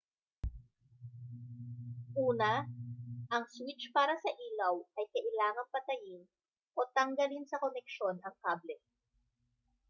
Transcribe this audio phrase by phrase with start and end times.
[2.29, 2.49] una
[3.33, 6.23] ang switch para sa ilaw ay kailangang patayin
[6.73, 8.77] o tanggalin sa koneksyon ang kable